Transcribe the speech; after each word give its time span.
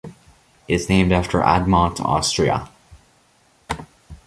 It 0.67 0.73
is 0.73 0.89
named 0.89 1.11
after 1.11 1.41
Admont, 1.41 1.99
Austria. 1.99 2.69